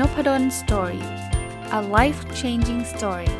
[0.00, 1.04] Nopadol story
[1.78, 3.34] a life changing story ส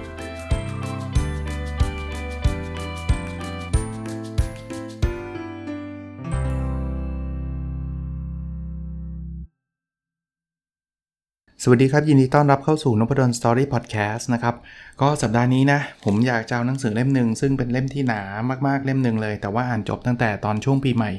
[11.68, 14.54] วัสดีครับ ยินดีต้อนรับเข้าสู่นพดล story พอดแคสต์นะครับ
[15.00, 18.20] ก็สัปดาห์นี้นะ ผมอยากจะเอาหนังสือเล่มหนึ่งซึ่งเป็นเล่มที่หนา
[18.66, 21.10] มากๆเล่มหนึ่งเลย แต่ว่าอ่านจบตั้งแต่ตอนช่วงปีใหม่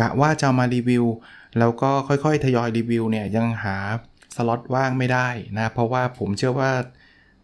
[0.00, 1.04] กะว่าจะมารีวิว
[1.58, 3.76] แล้วก็ค่อยๆ ทยอยรีวิวเนี่ยยังหา
[4.36, 6.70] สล็อตว่างไม่ได้นะ เพราะว่าผมเชื่อว่า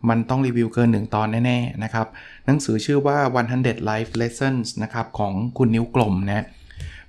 [0.08, 2.06] มันต้องรีวิวเกิน 1 ตอนแน่ ๆ นะครับ
[2.46, 3.18] หนังสือชื่อว่า
[3.54, 6.44] 100 Life Lessons นะครับ ของคุณนิ้วกลมนะ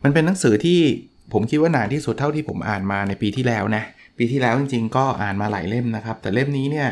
[0.03, 0.79] มันเป็นหนังสือที่
[1.33, 3.83] ผมคิดว่าหนาที่สุดเท่าที่ผมอ่านมาในปีที่แล้วนะ
[4.17, 6.89] ปีที่แล้วจริงๆ ก็อ่านมาหลายเล่มนะครับ แต่เล่มนี้เนี่ย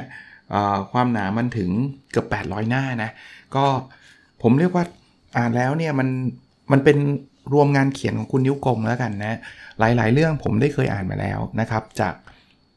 [0.91, 1.70] ความหนามันถึง
[2.12, 3.09] เกือบ 800 หน้านะ
[3.55, 3.65] ก็
[4.41, 4.84] ผมเรียกว่า
[5.38, 6.07] อ่านแล้วเนี่ยมัน
[6.71, 6.98] มันเป็น
[7.54, 9.40] รวมงานเขียนของคุณนิ้วกลมแล้วกันนะ
[9.79, 12.13] หลายๆ เรื่องผมได้เคยอ่านมาแล้วนะครับ จาก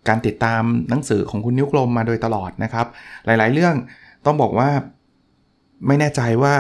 [0.09, 2.87] การติดตามหนังสือของคุณนิ้วกลมมาโดยตลอดนะครับ
[3.27, 3.75] หลายๆ เรื่อง
[4.27, 4.69] ต้องบอกว่า
[5.87, 6.55] ไม่แน่ใจว่า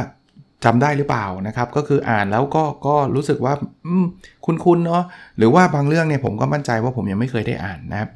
[0.64, 3.54] จำได้หรือเปล่านะครับ ก็คืออ่านแล้วก็ก็รู้สึกว่า
[4.44, 5.02] คุ้นๆเนาะ
[5.38, 8.10] หรือว่าบางเรื่องเนี่ยผมก็มั่นใจว่าผมยังไม่เคยได้อ่านนะครับ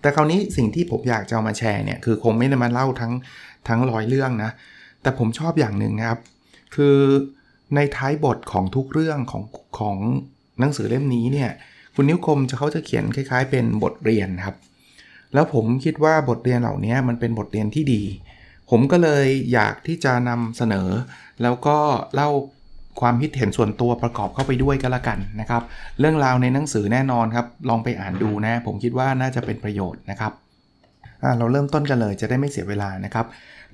[0.00, 3.12] แต่คราวนี้สิ่งที่ผมอยากจะามาแชร์เนี่ยคือคงไม่ได้มาเล่าทั้ง
[3.68, 4.50] ทั้งร้อยเรื่องนะ
[5.02, 6.18] แต่ผมชอบอย่างหนึ่งครับ
[6.74, 6.96] คือ
[7.74, 9.42] ในท้ายบทของทุกเรื่องของ
[9.78, 9.96] ของ
[10.60, 11.50] หนังสือเล่มนี้เนี่ย
[11.94, 14.56] คุณนิ้วคมจะเขาจะเขียนคล้าย ๆ เป็นบทเรียนครับ
[15.34, 18.02] แล้วผมคิดว่าบทเรียนเหล่านี้มันเป็นบทเรียนที่ดี
[18.70, 20.88] ผมก็เลยอยากที่จะนำเสนอ
[21.42, 21.76] แล้วก็
[22.14, 22.30] เล่า
[23.00, 25.62] ความคิดเห็นส่วนตัวประกอบเข้าไปด้วยก็แล้วกันนะครับ
[26.00, 30.32] เรื่องราวในหนังสือแน่นอนครับ ลองไปอ่านดูนะ ผมคิดว่าน่าจะเป็นประโยชน์นะครับ
[31.38, 33.26] เราเริ่มต้นกันเลยจะได้ไม่เสียเวลานะครับ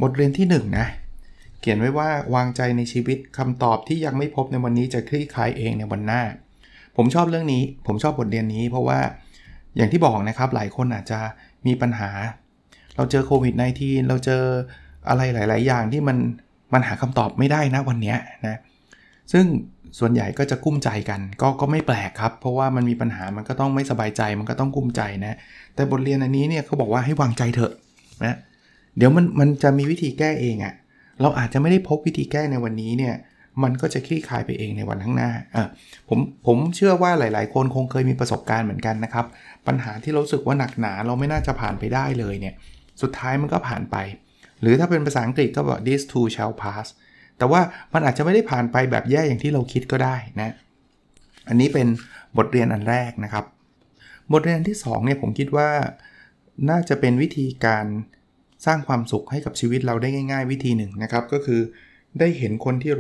[0.03, 0.87] บทเรียนที่1นนะ
[1.61, 6.23] เขียนไว้ว่าวางใจในชีวิตคำตอบที่ยังไม่พบในวันนี้จะคลี่คลายเองในวันหน้า
[6.97, 8.99] ผมชอบเรื่องนี้ ผมชอบบทเรียนนี้ เพราะว่า
[9.77, 11.19] อย่างที่บอกนะครับหลายคนอาจจะ
[11.67, 12.11] มีปัญหา
[12.97, 14.43] เราเจอโควิด -19 เราเจอ
[15.09, 16.17] อะไรหลาย ๆ อย่างที่มัน
[16.73, 18.15] มันหาคำตอบไม่ได้นะวันนี้
[18.47, 18.59] นะ
[19.33, 19.45] ซึ่ง
[19.99, 25.37] ส่วนใหญ่ก็จะกุ้มใจกัน ก็ก็ไม่แปลกครับ เพราะว่ามันมีปัญหามันก็ต้องไม่สบายใจมันก็ต้องกุ้มใจนะ
[25.75, 27.73] แต่บทเรียนอันนี้เนี่ยเขาบอกว่าให้วางใจเถอะ
[28.25, 28.35] นะ
[28.97, 30.75] เดี๋ยวมันมันจะมีวิธีแก้เองอะ่ะ
[31.21, 33.15] เราอาจจะไม่ได้พบวิธีแก้ในวันนี้เนี่ย
[33.65, 35.67] มันก็จะคลี่คลายไปเองในวันข้างหน้าอะ
[36.09, 39.27] ผมผมเชื่อว่าหลาย ๆ คนคงเคยมีประสบการณ์เหมือนกันนะครับ
[39.67, 42.55] ปัญหาที่เราสึกว่าหนักหนาเราไม่น่าจะผ่านไปได้เลยเนี่ย
[43.03, 43.97] สุดท้ายมันก็ผ่านไป
[44.61, 46.87] หรือถ้าเป็นภาษาอังกฤษก็บอก this too shall pass
[47.39, 47.61] แต่ว่า
[47.95, 50.55] มันอาจจะไม่ได้ผ่านไปแบบแย่อย่างที่เราคิดก็ได้นะ
[51.49, 51.87] อันนี้เป็น
[52.37, 53.45] บทเรียนอันแรกนะครับ
[54.33, 55.69] บทเรียนที่2เนี่ยผมคิดว่า
[56.71, 57.87] น่าจะเป็นวิธีการ
[58.67, 61.61] สร้างความสุขให้กับชีวิตเราได้ง่าย ๆ วิธีหนึ่งนะครับ ก็คือ
[62.19, 62.93] ได้เห็นคนที่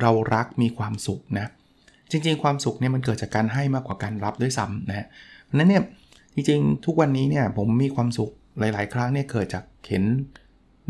[0.00, 1.46] เรารักมีความสุขนะ
[2.10, 5.06] จริงๆ ความสุขเนี่ยมันเกิดจากการให้มากกว่าการรับด้วยซ้ำนะ
[5.44, 5.82] เพราะนั้นเนี่ย
[6.34, 10.04] จริงๆ ทุกวันนี้เนี่ยผมมีความสุขหลาย ๆ ครั้งเนี่ยเกิดจากเห็น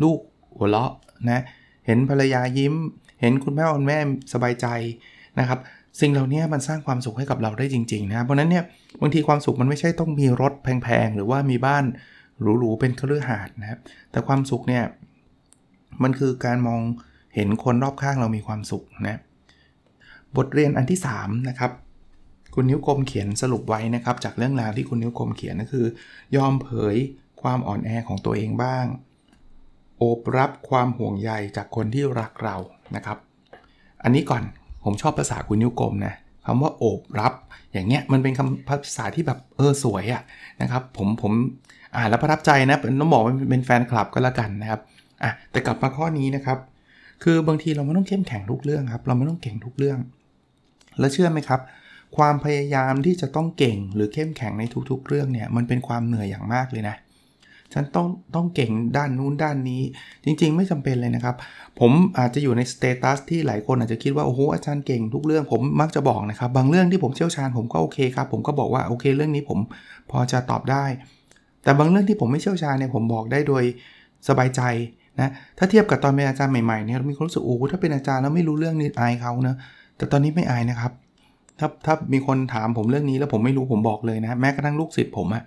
[0.03, 0.19] ลูก
[0.57, 0.93] หัวเราะ
[1.31, 1.43] นะ
[1.87, 2.75] เห็นภรรยายิ้ม
[3.21, 3.99] เห็นคุณแม่คุณแม่
[4.33, 4.67] สบายใจ
[5.39, 5.59] นะครับ
[6.01, 8.65] สิ่งเหล่านี้มันสร้างความสุขให้กับเราได้จริงๆนะ เพราะนั้นเนี่ย
[9.01, 11.85] บางทีความสุขมันไม่ใช่ต้องมีรถแพงๆ หรือว่ามีบ้าน
[12.41, 13.79] หรูๆเป็นเครือหาดนะครับ
[14.11, 14.85] แต่ความสุขเนี่ย
[16.03, 16.81] มันคือการมอง
[17.35, 19.19] เห็นคนรอบข้างเรามีความสุขนะ
[20.37, 21.73] บทเรียนอันที่3นะครับ
[22.55, 25.87] คุณนิ้วกลมเขียนสรุปไว้นะครับ จากเรื่องราวที่คุณนิ้วกลมเขียนก็คือ
[26.37, 26.97] ยอมเผย
[27.43, 28.87] ความอ่อนแอของตัวเองบ้าง
[29.99, 32.57] โอบรับความห่วงใยจากคนที่รักเรา
[32.97, 33.19] นะครับ
[34.03, 34.43] อันนี้ก่อน
[34.85, 36.15] ผมชอบภาษาคุณนิ้วกลมนะ
[36.47, 37.33] คำว่าโอบรับ
[37.73, 40.23] อย่างเงี้ยมันเป็นคำภาษาที่แบบเออสวยอะ
[40.63, 41.33] นะครับ ผมผม
[41.97, 44.81] อ่านแล้วประทับใจนะต้องบอกว่าเป็นแฟนคลับก็แล้วกันนะครับ
[45.23, 46.59] อะแต่กลับมาข้อนี้นะครับ
[47.23, 49.99] คือบางทีเราไม่ต้องเข้มแข็งทุกเรื่องครับ เราไม่ต้องเก่งทุกเรื่อง
[50.99, 51.61] แล้วเชื่อไหมครับ
[52.17, 56.97] ความพยายามที่จะต้องเก่งหรือเข้มแข็งในทุกๆ เรื่องเนี่ย มันเป็นความเหนื่อยอย่างมากเลยนะ
[57.75, 59.83] ฉันต้องต้องเก่งด้านนู้นด้านนี้
[60.25, 61.37] จริงๆ ไม่จำเป็นเลยนะครับ
[61.81, 69.59] ผมอาจจะอยู่ในสเตตัสที่หลายคนอาจจะคิดว่าโอ้โหอาจารย์เก่งทุกเรื่อง ผมมักจะบอกนะครับ บางเรื่องที่ผมเชี่ยวชาญผมก็โอเคครับ ผมก็บอกว่าโอเค เรื่องนี้ผม
[70.11, 70.85] พอจะตอบได้
[71.63, 73.65] แต่บางเรื่องที่ผมไม่เชี่ยวชาญเนี่ยผมบอกได้โดย
[74.29, 74.63] สบายใจ
[75.21, 79.57] นะถ้าเทียบกับตอนเป็นอาจารย์ใหม่ๆเนี่ยมีความรู้สึกโอ้ถ้าเป็นอาจารย์แล้วไม่รู้เรื่องนี้อายเขานะ
[79.97, 80.93] แต่ตอนนี้ไม่อายนะครับ
[81.59, 85.43] ถ้าถ้ามีคนถามผมเรื่องนี้แล้วผมไม่รู้ผมบอกเลยนะแม้กระทั่งลูกศิษย์ผมอะ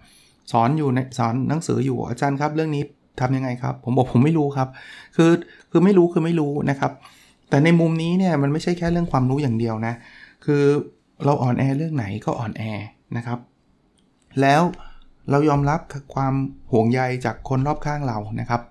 [0.52, 2.84] สอนอยู่ในสอนหนังสืออยู่อาจารย์ครับ เรื่องนี้
[3.22, 4.68] ทำยังไงครับ ผมบอกผมไม่รู้ครับ
[5.16, 5.32] คือ
[5.72, 6.92] คือไม่รู้คือไม่รู้นะครับ
[7.50, 9.94] แต่ในมุมนี้เนี่ยมันไม่ใช่แค่เรื่องความรู้อย่างเดียวนะ
[10.46, 10.64] คือ
[11.26, 12.64] เราอ่อนแอเรื่องไหนก็อ่อนแอ
[13.18, 13.40] นะครับ
[14.42, 14.62] แล้ว
[15.32, 15.80] เรายอมรับ
[16.16, 16.34] ความ
[16.72, 18.62] ห่วงใยจากคนรอบข้างเรานะครับ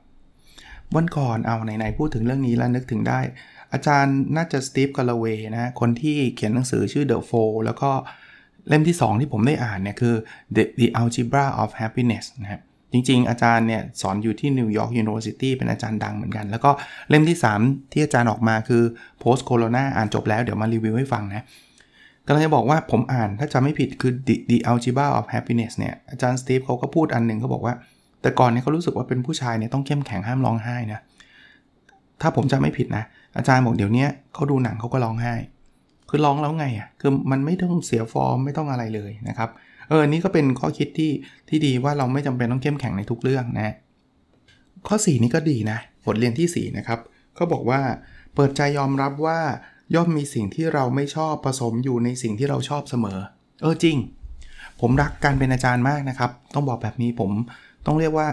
[0.96, 3.20] วันก่อนเอาไหนๆพูดถึงเรื่องนี้แล้วนึกถึงได้
[3.72, 7.90] อาจารย์น่าจะสตีฟกาลเวนะคนที่เขียนหนังสือชื่อ The f o แล้วก็
[8.68, 10.14] เล่มที่ 2 ที่ผมได้อ่านเนี่ยคือ
[10.56, 12.60] The, The Algebra of Happiness นะครับ
[12.92, 16.70] จริงๆ อาจารย์เนี่ยสอนอยู่ที่ New York University เป็นอาจารย์ดังเหมือนกัน แล้วก็
[17.08, 18.82] เล่มที่ 3 ที่อาจารย์ออกมาคือ
[19.22, 21.44] Post Corona อ่านจบแล้วเดี๋ยวมารีวิวให้ฟังนะ
[22.26, 27.74] กำลังจะบอกว่าผมอ่านถ้าจำไม่ผิดคือ The, The Algebra of Happiness เนี่ยอาจารย์สตีฟเขาก็พูดอันหนึ่งเขาบอกว่า
[28.22, 31.00] แต่ก่อนเนี่ยเขารู้สึกว่าเป็นผู้ชายเนี่ยต้องเข้มแข็งห้ามร้องไห้นะ
[32.20, 33.04] ถ้าผมจำไม่ผิดนะ
[33.36, 35.34] อาจารย์บอกเดี๋ยวนี้เขาดูหนังเขาก็ร้องไห้
[36.08, 39.50] คือร้องแล้วไงอะคือมันไม่ต้องเสียฟอร์มไม่ต้องอะไรเลยนะครับ
[39.88, 41.12] เออนี่ก็เป็นข้อคิดที่
[41.48, 43.74] ที่ดีว่าเราไม่จำเป็นต้องเข้มแข็งในทุกเรื่องนะ
[44.88, 46.98] ข้อ 4 นี้ก็ดีนะบทเรียนที่ 4 นะครับ
[47.34, 47.80] เขาบอกว่า
[48.34, 49.38] เปิดใจยอมรับว่า
[49.94, 53.18] ย่อมมีสิ่งที่เราไม่ชอบผสมอยู่ในสิ่งที่เราชอบเสมอ
[53.62, 53.96] เออจริง
[54.80, 57.30] ผมรักการเป็นอาจารย์มากนะครับ ต้องบอกแบบนี้ผม
[57.86, 58.26] ต้องเรียกว่า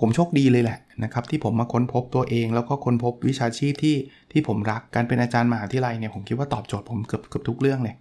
[0.00, 3.96] ผมโชคดีเลยแหละนะครับ ที่ผมมาค้นพบตัวเอง แล้วก็ค้นพบวิชาชีพที่
[4.32, 7.94] ที่ผมรักการเป็นอาจารย์มหาวิทยาลัยเนี่ยผมคิดว่าตอบโจทย์ผมเกือบเกือบทุกเรื่องเลย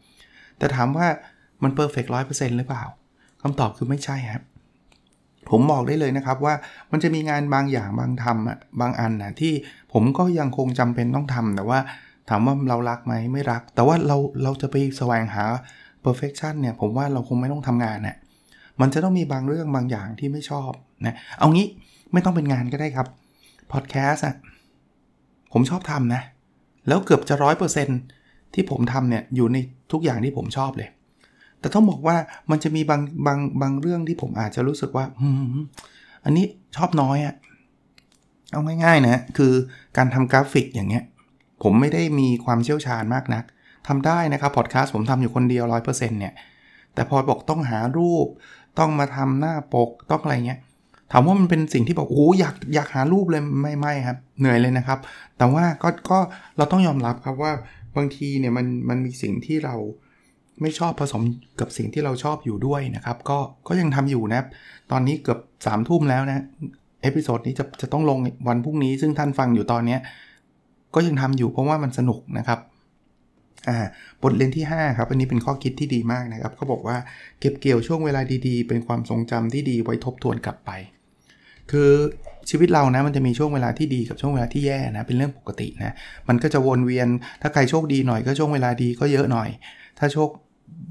[0.57, 1.07] แต่ถามว่า
[1.63, 2.83] มันเพอร์เฟกต์ร้อยเปอร์เซ็นต์หรือเปล่า
[3.41, 4.43] คำตอบคือไม่ใช่ครับ
[5.49, 6.53] ผมบอกได้เลยนะครับว่า
[6.91, 9.53] มันจะมีงานบางอย่างบางทำอะบางอันนะที่
[9.93, 11.79] ผมก็ยังคงจำเป็นต้องทำแต่ว่า
[12.29, 15.45] ถามว่าเรารักไหมไม่รัก แต่ว่าเราเราจะไปแสวงหา
[16.05, 18.15] perfection เนี่ยผมว่าเราคงไม่ต้องทำงานน่ะ
[18.81, 20.71] มันจะต้องมีบางเรื่องบางอย่างที่ไม่ชอบ
[21.05, 21.67] นะเอางี้
[22.13, 23.07] ไม่ต้องเป็นงานก็ได้ครับ
[23.71, 24.35] พอดแคสต์อะ
[25.53, 26.21] ผมชอบทำนะ
[26.87, 27.87] แล้วเกือบจะร้อยเปอร์เซ็น
[28.53, 29.57] ที่ผมทำเนี่ยอยู่ใน
[29.91, 30.89] ทุกอย่างที่ผมชอบเลย
[31.59, 32.17] แต่ต้องบอกว่า
[32.51, 35.27] มันจะมีบางบางบางเรื่องที่ผมอาจจะรู้สึกว่าอื
[35.59, 35.61] ม
[36.25, 36.45] อันนี้
[36.75, 37.35] ชอบน้อยอะ่ะ
[38.51, 39.53] เอาง่ายๆนะ คือ
[39.97, 41.03] การทำกราฟิกอย่างเงี้ย
[41.63, 43.43] ผมไม่ได้มีความเชี่ยวชาญมากนัก
[43.87, 46.33] ทำได้นะครับพอดแคสต์ผมทำอยู่คนเดียว 100%เนี่ย
[46.93, 48.27] แต่พอบอกต้องหารูป
[48.79, 50.59] ต้องมาทำหน้าปกต้องอะไรเงี้ย
[51.11, 54.99] ถามว่ามันเป็นสิ่งที่บอกโอ้อยากอยากหารูปเลยไม่ไม่ครับ เหนื่อยเลยนะครับ
[55.37, 56.19] แต่ว่าก็ก็
[56.57, 57.51] เราต้องยอมรับครับว่า
[57.95, 59.75] บางทีเนี่ยมันมันมีสิ่งที่เรา
[60.61, 61.21] ไม่ชอบผสม
[61.59, 63.37] กับสิ่งที่เราชอบอยู่ด้วยนะครับ ก็
[63.67, 64.41] ก็ยังทำอยู่นะ
[64.91, 66.43] ตอนนี้เกือบ3ามทุ่มแล้วนะ
[67.01, 69.97] episode นี้จะจะต้องลงวันพรุ่งนี้ซึ่งท่านฟังอยู่ตอนนี้
[70.95, 72.59] ก็ยังทำอยู่เพราะว่ามันสนุกนะครับ
[73.69, 73.77] อ่า
[74.23, 76.97] บทเรียนที่ 5 ครับ อันนี้เป็นข้อคิดที่ดีมากนะครับเขาบอกว่า
[77.39, 80.71] เก็บเกี่ยวช่วงเวลาดีๆ เป็นความทรงจำที่ดีไว้ทบทวนกลับไป
[81.71, 81.89] คือ
[82.49, 85.95] ชีวิตเรานะมันจะมีช่วงเวลาที่ดีกับช่วงเวลาที่แย่นะเป็นเรื่องปกตินะ
[86.27, 87.07] มันก็จะวนเวียน
[87.41, 89.49] ถ้าใครโชคดีหน่อยก็ช่วงเวลาดีก็เยอะหน่อย
[89.99, 90.29] ถ้าโชค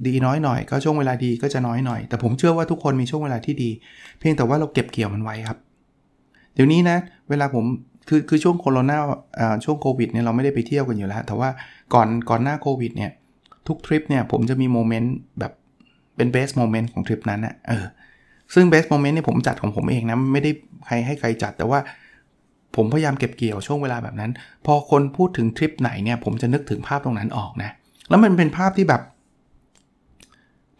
[0.07, 3.71] ดีน้อยหน่อย ก็ช่วงเวลาดีก็จะน้อยหน่อย แต่ผมเชื่อว่าทุกคนมีช่วงเวลาที่ดี
[4.19, 5.59] เพียงแต่ว่าเราเก็บเกี่ยวมันไว้ครับ
[6.55, 6.97] เดี๋ยวนี้นะ
[7.29, 7.65] เวลาผม
[8.09, 8.87] คือคือช่วงโควิด
[9.41, 11.49] อ่าช่วงโควิดเนี่ยเราไม่ได้ไปเที่ยวกันอยู่แล้ว แต่ว่า
[11.95, 13.11] ก่อนก่อนหน้าโควิดเนี่ย
[13.69, 15.53] ทุกทริปเนี่ยผมจะมี moment แบบ
[16.17, 17.87] เป็น best moment ของทริปนั้นนะเออ
[18.55, 20.51] ซึ่ง best moment เนี่ยผมจัดของผมเองนะไม่ได้
[20.87, 21.79] ใครให้ใครจัดแต่ว่า
[22.77, 24.31] ผมพยายามเก็บเกี่ยวช่วงเวลาแบบนั้น
[24.67, 27.71] พอคนพูดถึงทริปไหนเนี่ยผมจะนึกถึงภาพตรงนั้นออกนะ
[28.09, 29.03] แล้วมันเป็นภาพที่แบบ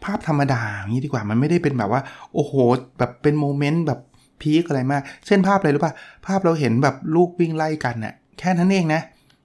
[0.03, 2.01] ภาพธรรมดาอย่างนี้ดีกว่ามันไม่ได้เป็นแบบว่า
[2.33, 2.53] โอ้โห
[2.97, 3.99] แบบเป็น moment แบบ
[4.43, 5.93] peak อะไรมาก เช่นภาพอะไรรู้ป่ะ
[6.25, 9.01] ภาพเราเห็นแบบลูกวิ่งไล่กันน่ะ แค่นั้นเองนะ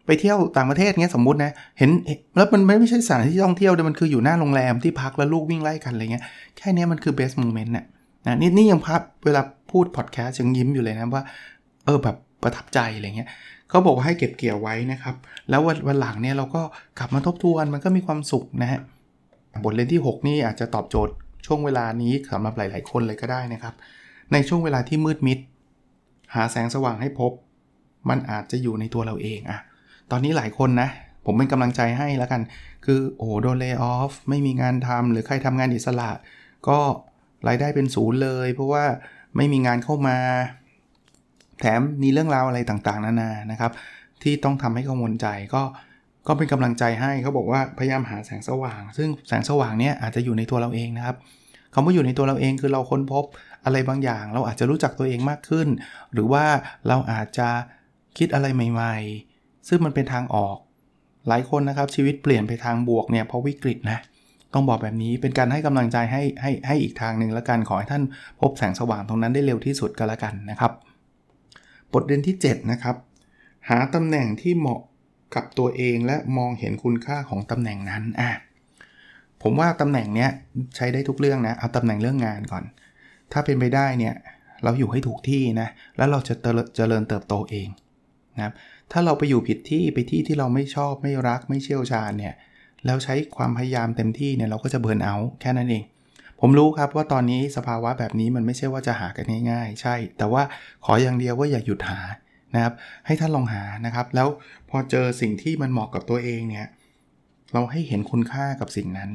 [0.06, 1.91] ไปเที่ยวต่างประเทศเงี้ยสมมตินะ เห็น
[2.37, 6.25] แล้วมันไม่ใช่สถานที่ท่องเที่ยวแต่มันคืออยู่หน้าโรงแรมที่พักแล้วลูกวิ่งไล่กันอะไรเงี้ย
[6.56, 7.85] แค่นี้มันคือ best moment น่ะ
[8.27, 11.25] นะนี่นี่ยังภาพเวลาพูดพอดแคสต์ยังยิ้มอยู่เลยนะว่า
[11.85, 13.29] เออแบบประทับใจอะไรเงี้ย
[13.69, 15.15] เขาบอกว่าให้เก็บเกี่ยวไว้นะครับ
[15.50, 16.62] แล้ววันวันหลังเนี่ยเราก็
[16.99, 18.81] กลับมาทบทวนมันก็มีความสุขนะฮะ
[19.64, 21.12] บทเรียนที่ 6 นี่อาจจะตอบโจทย์
[21.47, 23.75] ช่วงเวลานี้สำหรับหลาย ๆ คนเลยก็ได้นะครับ
[24.32, 25.38] ในช่วงเวลาที่มืดมิด
[26.35, 27.32] หาแสงสว่างให้พบ
[28.08, 29.58] มันอาจจะอยู่ในตัวเราเองอะ
[30.11, 30.88] ตอนนี้หลายคนนะ
[31.25, 32.42] ผมเป็นกำลังใจให้แล้วกัน
[32.85, 36.11] คือโอ้โดนเลิกออฟไม่มีงานทำหรือใครทำงานอิสระ
[36.68, 36.78] ก็
[37.49, 38.85] รายได้เป็นศูนย์เลย เพราะว่า
[39.37, 40.16] ไม่มีงานเข้ามา
[41.61, 43.73] แถมมีเรื่องราวอะไรต่างๆ นานานะครับ
[44.23, 45.62] ที่ต้องทำให้กังวลใจก็
[46.26, 51.16] ก็เป็นกำลังใจให้เขาบอกว่าพยายามหาแสงสว่าง ซึ่งแสงสว่างเนี้ยอาจจะอยู่ในตัวเราเองนะครับ
[51.75, 53.25] คำว่าอยู่ในตัวเราเองคือเราค้นพบ
[53.65, 55.69] อะไรบางอย่าง เราอาจจะรู้จักตัวเองมากขึ้น
[56.12, 56.45] หรือว่า
[56.88, 57.49] เราอาจจะ
[58.19, 58.97] คิดอะไรใหม่
[59.33, 60.57] ๆ ซึ่งมันเป็นทางออก
[61.29, 63.99] หลายคนนะครับชีวิตเปลี่ยนไปทางบวกเนี่ยเพราะวิกฤตนะ
[64.55, 68.03] ต้องบอกแบบนี้เป็นการให้กำลังใจให้ให้ให้อีกทางหนึ่งแล้วกันขอให้ท่าน
[68.41, 70.73] พบแสงสว่างตรงนั้นได้เร็วที่สุดก็แล้วกันนะครับ
[71.93, 72.97] บทเรียนที่ 7 นะครับ
[73.69, 74.81] หาตำแหน่งที่เหมาะ
[75.35, 78.31] กับตัวเองและมองเห็นคุณค่าของตำแหน่งนั้นอะ
[79.43, 80.31] ผมว่าตำแหน่งเนี้ย
[80.77, 82.65] ใช้ได้ทุกเรื่องนะเอาตำแหน่งเรื่องงานก่อน
[83.32, 84.14] ถ้าเป็นไปได้เนี่ย
[84.64, 86.35] เราอยู่ให้ถูกที่นะ แล้วเราจะ
[86.76, 87.68] เจริญเติบโตเอง
[88.37, 88.52] นะครับ
[88.92, 92.35] ถ้าเราไปอยู่ผิดที่ไปที่ที่เราไม่ชอบไม่รักไม่เชี่ยวชาญเนี่ย
[92.87, 95.85] แล้วใช้ความพยายามเต็มที่เนี่ยเราก็จะเบิร์นเอาแค่นั้นเอง
[96.40, 100.42] ผมรู้ครับว่าตอนนี้สภาวะแบบนี้มันไม่ใช่ว่าจะหากันง่ายๆ ใช่ แต่ว่า
[100.85, 102.00] ขออย่างเดียวว่าอย่าหยุดหา
[102.54, 102.75] นะครับ
[103.06, 104.28] ให้ท่านลองหานะครับ แล้ว
[104.70, 106.66] พอเจอสิ่งที่มันเหมาะกับตัวเองเนี่ย
[107.52, 109.11] เราให้เห็นคุณค่ากับสิ่งนั้น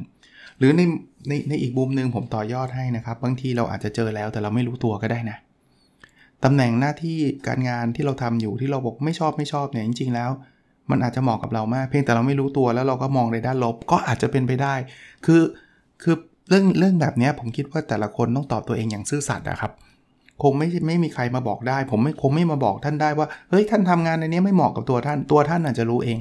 [0.58, 0.80] หรือใน
[1.28, 5.36] ในในอีกมุมหนึ่งผมต่อยอดให้นะครับ บางทีเราอาจจะเจอแล้วแต่เราไม่รู้ตัวก็ได้นะ
[6.44, 10.30] ตำแหน่งหน้าที่การงานที่เราทำอยู่ที่เราบอกไม่ชอบไม่ชอบเนี่ยจริง ๆ แล้ว
[10.90, 14.74] มันอาจจะเหมาะกับเรามากเพียงแต่เราไม่รู้ตัวแล้วเราก็มองในด้านลบก็อาจจะเป็นไปได้
[15.26, 15.42] คือ
[16.02, 16.16] คือ
[16.48, 19.72] เรื่องเรื่องแบบนี้ผมคิดว่าแต่ละคนต้องตอบตัวเองอย่างซื่อสัตย์นะครับ
[20.42, 26.18] คงไม่ไม่มีใครมาบอกได้ ผมไม่คงไม่มาบอกท่านได้ว่าเฮ้ยท่านทำงานในนี้ไม่เหมาะกับตัวท่านตัวท่านอาจจะรู้เอง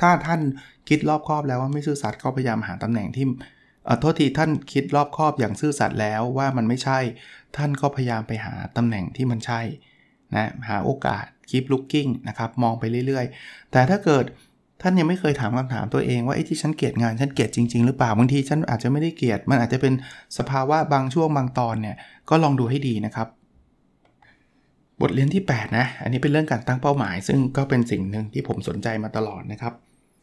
[0.00, 0.40] ถ้าท่าน
[0.88, 3.26] คิดรอบคอบแล้วว่าไม่ซื่อสัตย์ก็พยายามหาตำแหน่งที่
[3.84, 6.98] เออโทษทีท่านคิดรอบคอบอย่างซื่อสัตย์แล้วว่ามันไม่ใช่
[7.56, 9.60] ท่านก็พยายามไปหาตำแหน่งที่มันใช่
[10.34, 14.24] นะหาโอกาส keep looking นะครับมองไปเรื่อยๆ แต่ถ้าเกิด
[14.82, 19.94] ท่านยังไม่เคยถามคำถามตัวเองว่าไอ้ที่ฉันเกลียดงานฉันเกลียดจริงๆ หรือเปล่าบางทีฉันอาจจะไม่ได้เกลียด มันอาจจะเป็น
[20.38, 21.96] สภาวะบางช่วงบางตอนเนี่ย
[22.30, 23.28] ก็ลองดูให้ดีนะครับ
[25.00, 29.74] บทเรียนที่ 8 นะ อันนี้เป็นเรื่องการตั้งเป้าหมาย ซึ่งก็เป็นสิ่งหนึ่งที่ผมสนใจมาตลอดนะครับ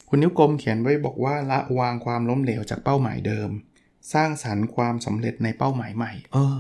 [0.10, 3.50] คุณนิ้วกลมเขียนไว้บอกว่าละวางความล้มเหลวจากเป้าหมายเดิม
[4.14, 6.60] สร้างสรรค์ความสำเร็จในเป้าหมายใหม่ เออ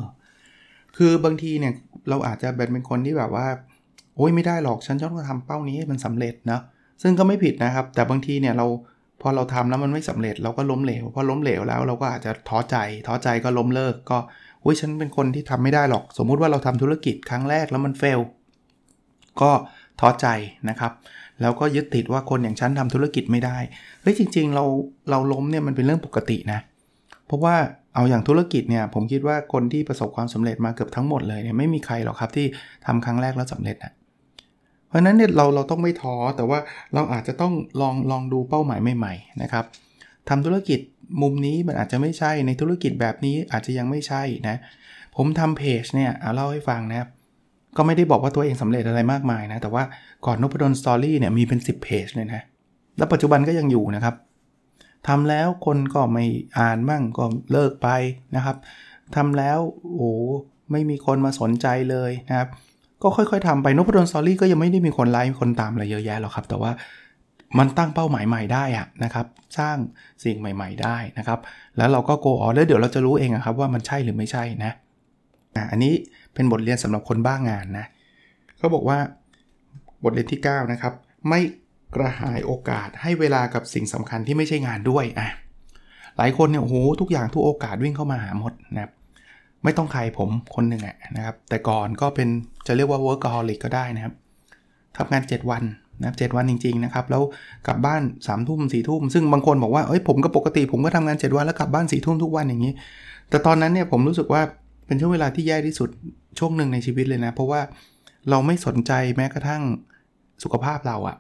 [0.98, 1.74] คือบางทีเนี่ย
[2.10, 3.48] เราอาจจะเป็นคนที่แบบว่า
[4.16, 6.60] โอ้ยไม่ได้หรอกฉันต้องทำเป้านี้ให้มันสำเร็จนะ
[7.02, 8.66] ซึ่งก็ไม่ผิดนะครับ แต่บางทีเนี่ยเรา
[9.22, 12.76] พอเราทำแล้วมันไม่สำเร็จเราก็ล้มเหลวพอล้มเหลวแล้วเราก็อาจจะท้อใจ
[13.08, 14.18] ท้อใจก็ล้มเลิกก็
[14.64, 18.20] อุ้ยฉันเป็นคนที่ทำไม่ได้หรอก สมมุติว่าเราทำธุรกิจครั้งแรกแล้วมันเฟล
[19.42, 19.52] ก็
[20.00, 20.28] ท้อใจ
[20.70, 20.92] นะครับ
[21.42, 23.58] แล้วก็ยึดติดว่าคนอย่างฉันทำธุรกิจไม่ได้
[24.02, 24.66] เฮ้ยจริง ๆ เรา
[25.10, 26.60] เราล้มเนี่ยมันเป็นเรื่องปกตินะ
[27.28, 27.56] เพราะว่า
[27.96, 32.46] เอาอย่างธุรกิจเนี่ยผมคิดว่าคนที่ประสบความสำเร็จมาเกือบทั้งหมดเลยเนี่ยไม่มีใครหรอกครับที่
[32.86, 33.94] ทำครั้งแรกแล้วสำเร็จนะ
[34.88, 36.60] เพราะนั้นเนี่ยเราเราต้องไม่ท้อแต่ว่า
[36.94, 39.66] เราอาจจะต้องลองลองดูเป้าหมายใหม่ๆนะครับ
[40.30, 40.80] ทำธุรกิจ
[41.22, 44.58] มุมนี้มันอาจจะไม่ใช่ในธุรกิจแบบนี้อาจจะยังไม่ใช่นะ
[45.16, 47.10] ผมทำเพจเนี่ยเอาเล่าให้ฟังนะครับ
[47.78, 49.84] ก็ไม่ได้บอกว่าตัวเองสำเร็จอะไรมากมายนะ แต่ว่า
[50.26, 52.42] ก่อนนพดลสตอรี่เนี่ยมีเป็น 10เพจเลยนะ
[52.98, 54.16] แล้วปัจจุบันก็ยังอยู่นะครับ
[55.08, 56.26] ทำแล้วคนก็ไม่
[56.58, 57.88] อ่านมั่งก็เลิกไป
[58.36, 58.58] นะครับ
[59.16, 59.60] ทำแล้ว
[59.96, 60.12] โอ้
[60.72, 62.50] ไม่มีคนมาสนใจเลยนะครับ
[63.04, 66.72] ก็ค่อยๆทำไปนพดลสตอรี่ก็ยังไม่ได้มีคนไลค์คนตามอะไรเยอะแยะหรอกครับ แต่ว่า
[67.58, 69.26] มันตั้งเป้าหมายใหม่ได้อะนะครับ
[69.58, 69.78] สร้าง
[70.24, 71.40] สิ่งใหม่ ๆ ได้นะครับ
[71.78, 74.74] แล้วเราก็โกออแล้วเดี๋ยวเราจะรู้เองครับว่ามันใช่หรือไม่ใช่นะ
[75.72, 75.94] อันนี้
[76.38, 77.86] เป็นบทเรียนสำหรับคนบ้างงานนะ
[78.58, 78.98] เขาบอกว่า
[80.04, 80.94] บทเรียนที่ 9 นะครับ
[81.30, 81.40] ไม่
[81.96, 85.28] กระหายโอกาสให้เวลากับสิ่งสำคัญที่ไม่ใช่งานด้วยอะ
[86.18, 88.92] หลายคนเนี่ยโอ้โหทุกอย่างทุกโอกาสวิ่งเข้ามาหาหมดนะครับ
[89.64, 92.28] ไม่ต้องใครผมคนหนึ่งอะนะครับ แต่ก่อนก็เป็น
[92.68, 94.14] จะเรียกว่า workaholic ก็ได้นะครับ
[94.98, 95.64] ทำงาน 7 วัน
[96.02, 97.22] นะเวันจริงๆนะครับ แล้ว
[97.68, 102.74] กลับบ้าน3ามทุ่มสี่ทุ่มซึ่งบางคนบอกว่าเอ้ยผมก็ปกติผมก็ทำงาน 7 วันแล้วกลับบ้านสี่ทุ่มทุกวันอย่างนี้
[103.30, 104.42] แต่ตอนนั้นเนี่ยผมรู้สึกว่า
[104.88, 105.90] เป็นช่วงเวลาที่แย่ที่สุด
[106.40, 107.62] ช่วงหนึ่งในชีวิตเลยนะ เพราะว่า
[108.30, 109.62] เราไม่สนใจแม้กระทั่ง
[110.44, 111.18] สุขภาพเราอะ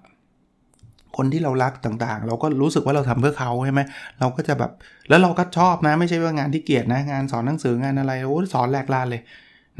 [1.17, 3.81] คนที่เรารักต่างๆ เราก็รู้สึกว่าเราทำเพื่อเขาใช่ไหม
[4.19, 4.71] เราก็จะแบบ
[5.09, 9.21] แล้วเราก็ชอบนะ ไม่ใช่ว่างานที่เกียดนะ งานสอนหนังสืองานอะไรโอ้สอนแหลกลานเลย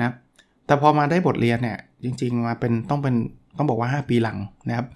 [0.01, 0.11] นะ
[0.65, 3.15] แต่พอมาได้บทเรียนเนี่ยจริง ๆ มาเป็นต้องเป็น
[3.57, 4.37] ต้องบอกว่า 5 ปีหลัง
[4.69, 4.87] นะครับ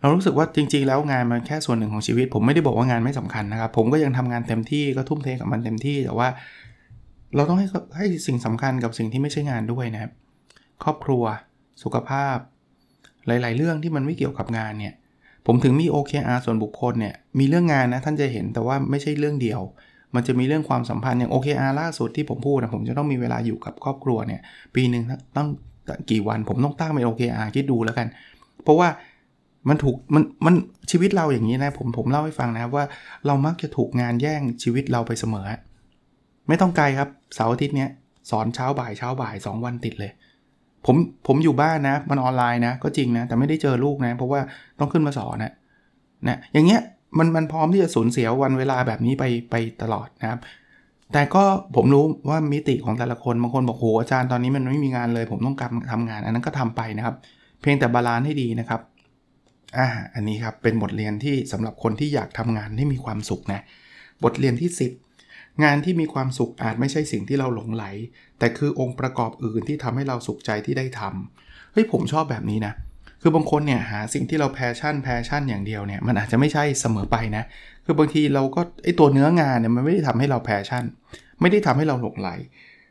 [0.00, 6.28] เรารู้สึกว่าจริง ๆ แล้วงานมันแค่ส่วนหนึ่งของชีวิต ผมไม่ได้บอกว่างานไม่สำคัญนะครับ ผมก็ยังทำงานเต็มที่ก็ทุ่มเทกับมันเต็มที่แต่ว่า
[7.36, 10.12] เราต้องให้ให้สิ่งสำคัญกับสิ่งที่ไม่ใช่งานด้วยนะครับ
[10.82, 11.24] ครอบครัว
[11.82, 12.36] สุขภาพ
[13.26, 14.94] หลาย ๆ เรื่องที่มันไม่เกี่ยวกับงานเนี่ย
[15.46, 19.60] ผมถึงมี OKR ส่วนบุคคลเนี่ย มีเรื่องงานนะท่านจะเห็นแต่ว่าไม่ใช่เรื่องเดียว
[20.14, 24.40] มันจะมีเรื่องความสัมพันธ์อย่าง OKR ล่าสุดที่ผมพูดนะผมจะต้องมีเวลาอยู่กับครอบครัวเนี่ย
[24.74, 25.04] ปีหนึ่ง
[25.36, 25.48] ต้อง
[26.10, 28.06] กี่วันผมต้องตั้งเป็น OKR คิดดูแล้วกัน
[28.62, 28.88] เพราะว่า
[29.68, 30.54] มันถูกมันมัน
[30.90, 32.84] ชีวิตเราอย่างนี้นะผมผมเล่าให้ฟังนะว่า
[33.26, 35.46] เรามักจะถูกงานแย่งชีวิตเราไปเสมอ
[36.48, 37.90] ไม่ต้องไกลครับเสาร์อาทิตย์เนี้ย
[38.30, 40.12] สอนเช้าบ่ายเช้าบ่าย 2 วันติดเลย
[40.86, 40.96] ผม
[41.26, 44.40] ผมอยู่บ้านนะ มันออนไลน์นะ ก็จริงนะ แต่ไม่ได้เจอลูกนะ เพราะว่า
[44.78, 45.52] ต้องขึ้นมาสอนนะ
[46.28, 46.80] นะอย่างเงี้ย
[47.18, 50.40] มันมันพร้อมที่จะสูญเสียวันเวลาแบบนี้ไปไปตลอดนะครับ
[51.12, 51.44] แต่ก็
[51.76, 57.14] ผมรู้ว่ามิติของแต่ละคนบางคนบอกโหอาจารย์ตอนนี้มันไม่มีงานเลย ผมต้องกำทำงานอันนั้นก็ทำไปนะครับ
[57.60, 58.80] เพียงแต่ balance ให้ดีนะครับ
[59.78, 63.60] อ่าอันนี้ครับเป็นบทเรียนที่สำหรับคนที่อยากทำงานให้มีความสุขนะ
[64.24, 65.03] บทเรียนที่ 10
[65.62, 67.84] งานที่มีความสุขอาจไม่ใช่สิ่งที่เราหลงใหล
[68.38, 72.74] แต่คือองค์ประกอบอื่นที่ทำให้เราสุขใจที่ได้ทำเฮ้ยผมชอบแบบนี้นะ
[73.22, 77.44] คือบางคนเนี่ยหาสิ่งที่เรา passion passion อย่างเดียวเนี่ยมันอาจจะไม่ใช่เสมอไปนะ
[77.84, 80.84] คือบางทีเราก็ไอตัวเนื้องานเนี่ยมันไม่ได้ทำให้เรา passion
[81.40, 82.30] ไม่ได้ทำให้เราหลงใหล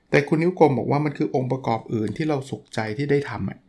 [0.09, 3.59] แต่คุณนิ้วกลมบอกว่ามันคือองค์ประกอบอื่นที่เราสุขใจที่ได้ทำอะ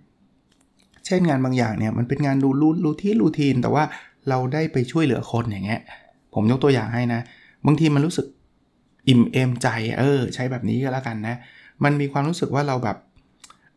[1.07, 3.85] เช่นงานบางอย่างเนี่ยมันเป็นงานดูรูรูที่ routine แต่ว่า
[4.29, 5.81] เราได้ไปช่วยเหลือคนอย่างเงี้ย
[6.35, 7.21] ผมยกตัวอย่างให้นะ
[7.67, 8.27] บางทีมันรู้สึก
[9.09, 9.69] อิ่มเอมใจ
[9.99, 11.37] เออ ใช้แบบนี้ก็แล้วกันนะ
[11.85, 12.97] มันมีความรู้สึกว่าเราแบบ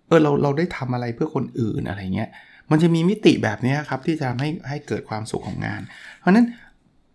[0.07, 2.29] เออเราเราได้ทำอะไรเพื่อคนอื่นอะไรเงี้ย
[2.71, 5.81] มันจะมีมิติแบบนี้ครับที่จะให้ให้เกิดความสุขของงาน
[6.19, 6.45] เพราะนั้น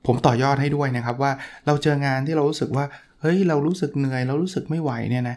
[0.07, 1.33] ผมต่อยอดให้ด้วยนะครับว่า
[1.67, 2.85] เราเจองานที่เรารู้สึกว่า
[3.21, 5.37] เฮ้ยเรารู้สึกเหนื่อย เรารู้สึกไม่ไหวเนี่ยนะ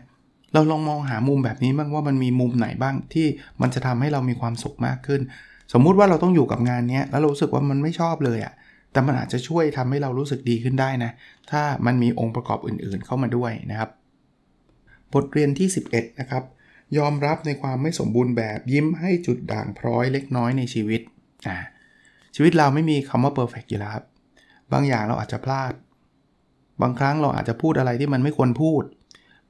[0.53, 3.27] เราลองมองหามุมแบบนี้บ้างว่ามันมีมุมไหนบ้างที่
[3.62, 5.22] มันจะทำให้เรามีความสุขมากขึ้น
[5.74, 8.53] สมมุติว่าเราต้องอยู่กับงานนี้แล้วเรารู้สึกว่ามันไม่ชอบเลยอะ่ะ
[8.96, 11.12] แต่มันอาจจะช่วยทำให้เรารู้สึกดีขึ้นได้นะ
[11.52, 13.90] ถ้ามันมีองค์ประกอบอื่นๆเข้ามาด้วยนะครับ
[15.14, 16.44] บทเรียนที่ 11 นะครับ
[16.98, 21.02] ยอมรับในความไม่สมบูรณ์แบบยิ้มให้จุดด่างพร้อยเล็กน้อยในชีวิต
[21.48, 21.58] อ่า
[22.36, 24.06] ชีวิตเราไม่มีคำว่า perfect อยู่แล้วครับ
[24.72, 25.74] บางอย่างเราอาจจะพลาด
[26.82, 28.84] บางครั้งเราอาจจะพูดอะไรที่มันไม่ควรพูด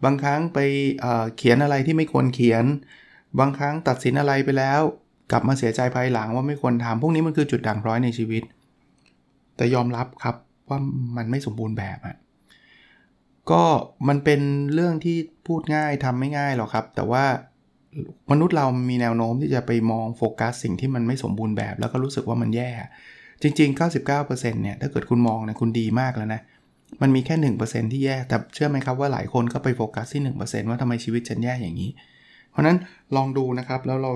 [0.03, 0.59] บางครั้งไป
[1.01, 2.65] เเขียนอะไรที่ไม่ควรเขียน
[3.39, 4.81] บางครั้งตัดสินอะไรไปแล้ว
[5.31, 8.43] กลับมาเสียใจภายหลังว่าไม่ควรทำพวกนี้มันคือจุดด่างพร้อยในชีวิต
[9.57, 10.35] แต่ยอมรับครับ
[10.69, 10.79] ว่า
[11.17, 12.15] มันไม่สมบูรณ์แบบอะ
[13.51, 13.63] ก็
[14.07, 14.41] มันเป็น
[14.73, 17.23] เรื่องที่พูดง่ายทำไม่ง่ายหรอกครับ แต่ว่า
[18.31, 22.69] มนุษย์เรามีแนวโน้มที่จะไปมองโฟกัสสิ่งที่มันไม่สมบูรณ์แบบ แล้วก็รู้สึกว่ามันแย่
[23.41, 26.41] จริง ๆ 99%เนี่ยถ้าเกิดคุณมองนะคุณดีมากแล้วนะ
[27.01, 27.35] มันมีแค่
[27.65, 31.89] 1%ที่แย่แต่เชื่อไหมครับว่าหลายคนก็ไปโฟกัสที่ 1%ว่าทำไมชีวิตฉันแย่อย่างนี้
[32.51, 32.77] เพราะนั้น
[33.15, 34.11] ลองดูนะครับแล้วเรา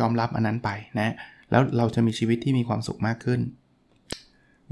[0.00, 1.14] ยอมรับอันนั้นไปนะ
[1.50, 3.40] แล้วเราจะมีชีวิตที่มีความสุขมากขึ้น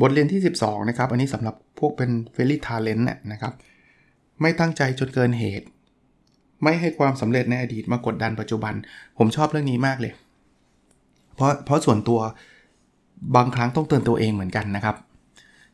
[0.00, 3.52] บทเรียนที่ 12 นะครับ อันนี้สำหรับพวกเป็นเฟร y ทาเลนต์นะครับ
[4.40, 5.66] ไม่ตั้งใจจนเกินเหตุ
[6.62, 8.74] ไม่ให้ความสำเร็จในอดีตมากดดันปัจจุบัน
[9.18, 10.12] ผมชอบเรื่องนี้มากเลย
[11.34, 12.20] เพราะเพราะส่วนตัว
[13.36, 14.96] บางครั้งต้องเตือนตัวเองเหมือนกันนะครับ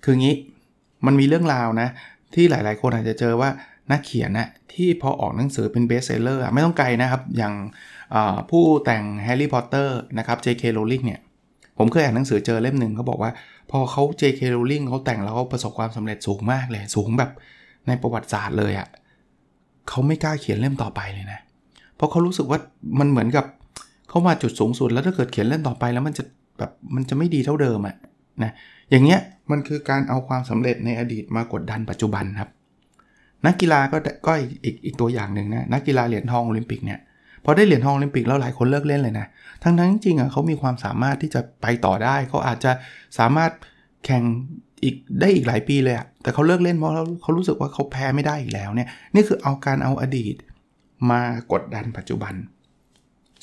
[0.05, 0.35] คืองี้
[1.07, 1.88] มันมีเรื่องราวนะ
[2.35, 3.50] ที่หลายๆ คนอาจจะเจอว่า
[3.91, 7.55] นักเขียนนะที่พอออกหนังสือเป็น best seller ไม่ต้องไกลนะครับ อย่าง
[8.50, 10.64] ผู้แต่งแฮร์รี่พอตเตอร์นะครับ J.K.
[10.76, 11.21] Rowling เนี่ย
[11.79, 13.31] ผมเคยอ่านหนังสือเจอเล่มหนึ่งเขาบอกว่า
[13.71, 14.41] พอเขา J.K.
[14.55, 17.31] Rowling เขาแต่งแล้วเขาประสบความสำเร็จสูงมากเลย สูงแบบ
[17.87, 18.88] ในประวัติศาสตร์เลยอะ
[19.88, 21.41] เขาไม่กล้าเขียนเล่มต่อไปเลยนะ
[21.97, 22.59] เพราะเขารู้สึกว่า
[22.99, 23.45] มันเหมือนกับ
[24.09, 26.25] เขามาจุดสูงสุด แล้วถ้าเกิดเขียนเล่มต่อไปแล้วมันจะ
[26.59, 27.97] แบบมันจะไม่ดีเท่าเดิมอะ
[28.43, 28.52] นะ
[28.91, 32.50] อย่างเงี้ยมันคือการเอาความสำเร็จในอดีตมากดดันปัจจุบันครับ
[33.47, 34.32] นักกีฬาก็ก็
[34.65, 36.99] อีกอีกตัวอย่างหนึ่งนะนักกีฬาเหรียญทองโอลิมปิกเนี่ย
[37.45, 39.26] พอได้เหรียญทองโอลิมปิกแล้วหลายคนเลิกเล่นเลยนะ
[39.63, 42.73] ทั้งนั้นจริงอะเขามีความสามารถที่จะไปต่อได้เขาอาจจะ
[43.19, 43.50] สามารถ
[44.05, 44.25] แข่ง
[44.83, 50.35] อีกได้อีกหลายปีเลยอะแต่เขาเลิกเล่นเพราะเขารู้สึกว่าเขาแพ้ไม่ได้อีกแล้วเนี่ยนี่คือเอาการเอาอดีต
[51.11, 51.21] มา
[51.52, 52.35] กดดันปัจจุบัน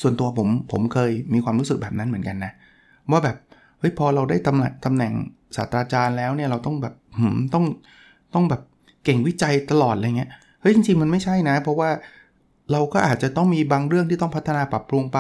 [0.02, 2.52] ส่วนตัวผมผมเคยมีความรู้สึกแบบนั้นเหมือนกันนะ
[3.12, 3.38] ว่าแบบ
[3.80, 5.14] เฮ้ยพอเราได้ตำแหน่งตำแหน่ง
[5.56, 7.66] ศาสตราจารย์แล้วเนี่ยเราต้องแบบหืมต้อง
[8.34, 8.62] ต้องแบบ
[9.06, 10.30] เก่งวิจัยตลอดอะไรเงี้ย
[10.62, 11.90] เฮ้ยจริงๆมันไม่ใช่นะ เพราะว่า
[12.72, 15.20] เราก็อาจจะต้องมีบางเรื่องที่ต้องพัฒนาปรับปรุงไป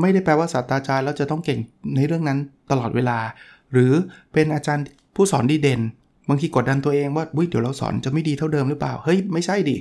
[0.00, 1.60] ไม่ได้แปลว่าศาสตราจารย์แล้วจะต้องเก่ง
[1.96, 2.38] ในเรื่องนั้น
[2.70, 3.18] ตลอดเวลา
[3.72, 3.92] หรือ
[4.32, 4.84] เป็นอาจารย์
[5.16, 5.80] ผู้สอนดีเด่น
[6.28, 9.76] บางทีกดดันตัวเองว่าเดี๋ยวเราสอนจะไม่ดีเท่าเดิมหรือเปล่า เฮ้ยไม่ใช่ดิ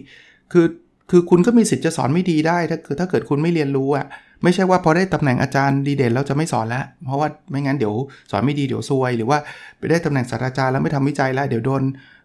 [0.52, 0.66] คือ
[1.10, 4.06] คือคุณก็มีสิทธิ์จะสอนไม่ดีได้ ถ้าคือถ้าเกิดคุณไม่เรียนรู้อะ
[4.44, 7.96] ไม่ใช่ว่าพอได้ตำแหน่งอาจารย์ดีเด่นแล้วจะไม่สอนแล้ว เพราะว่าไม่งั้นเดี๋ยว
[8.32, 9.38] สอนไม่ดีเดี๋ยวซวย หรือว่า
[9.78, 11.84] ไปได้ตำแหน่งศาสตราจารย์แล้วไม่ทำวิจัยแล้วเดี๋ยวโดน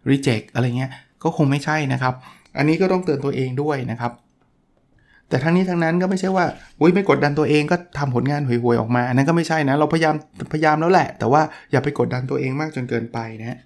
[0.09, 0.91] รีเจ็คอะไรเงี้ย
[1.23, 2.13] ก็คงไม่ใช่นะครับ
[2.57, 4.11] อันนี้ก็ต้องเตือนตัวเองด้วยนะครับ
[5.29, 6.45] แต่ทั้งนี้ทั้งนั้นก็ไม่ใช่ว่า
[6.79, 10.15] อุ้ยไม่กดดันตัวเองก็ทำผลงานห่วยๆออกมา อันนั้นก็ไม่ใช่นะ เราพยายาม
[10.53, 13.57] พยายามแล้วแหละ แต่ว่าอย่าไปกดดันตัวเองมากจนเกินไปนะ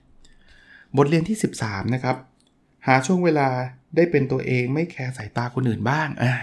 [0.97, 2.15] บทเรียนที่ 13 นะครับ
[2.87, 3.47] หาช่วงเวลา
[3.95, 6.33] ได้เป็นตัวเองไม่แคร์สายตาคนอื่นบ้างอะ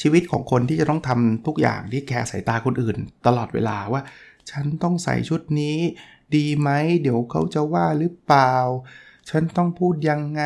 [0.00, 4.02] ชีวิตของคนที่จะต้องทำทุกอย่างที่แคร์สายตาคนอื่น ตลอดเวลาว่า
[4.50, 5.78] ฉันต้องใส่ชุดนี้
[6.36, 6.70] ดีไหม
[7.02, 8.54] เดี๋ยวเขาจะว่าหรือเปล่า
[9.30, 10.42] ฉันต้องพูดยังไง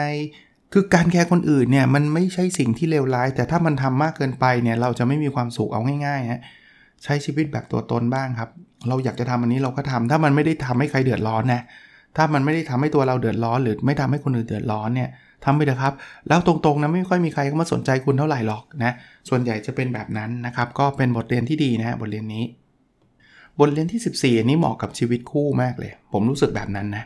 [0.73, 6.41] คือการแคร์คนอื่นเนี่ยมันไม่ใช่สิ่งที่เลวร้าย แต่ถ้ามันทำมากเกินไปเนี่ยเราจะไม่มีความสุขเอาง่ายๆฮะ
[7.05, 8.51] ใช้ชีวิตแบบตัวตนบ้างครับ
[8.89, 11.63] เราอยากจะทำอันนี้เราก็ทำถ้ามันไม่ได้ทำให้ใครเดือดร้อนนะ
[12.17, 15.11] ถ้ามันไม่ได้ทำให้ตัวเราเดือดร้อน หรือไม่ทำให้คนอื่นเดือดร้อนเนี่ย
[15.45, 15.95] ทำไปเถอะครับ
[16.29, 18.93] แล้วตรงๆนะไม่ค่อยมีใครเข้ามาสนใจคุณเท่าไหร่หรอกนะ
[19.29, 22.45] ส่วนใหญ่จะเป็นแบบนั้นนะครับก็เป็นบทเรียนที่ดีนะบทเรียนนี้
[23.61, 27.05] บทเรียนที่ 14อันนี้เหมาะกับชีวิตคู่มากเลย ผมรู้สึกแบบนั้นนะ